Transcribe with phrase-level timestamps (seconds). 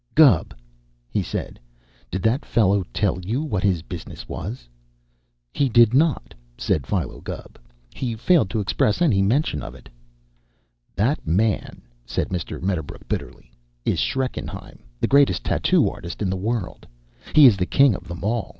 [0.15, 0.55] "Gubb,"
[1.11, 1.59] he said,
[2.09, 4.67] "did that fellow tell you what his business was?"
[5.53, 7.59] "He did not," said Philo Gubb.
[7.93, 9.89] "He failed to express any mention of it."
[10.95, 12.59] "That man," said Mr.
[12.63, 13.51] Medderbrook bitterly,
[13.85, 16.87] "is Schreckenheim, the greatest tattoo artist in the world.
[17.35, 18.49] He is the king of them all.